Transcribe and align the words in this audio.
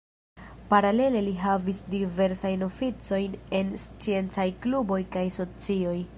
Paralele 0.71 1.21
li 1.27 1.33
havis 1.41 1.83
diversajn 1.95 2.65
oficojn 2.71 3.37
en 3.61 3.71
sciencaj 3.85 4.49
kluboj 4.67 5.03
kaj 5.17 5.27
socioj. 5.43 5.99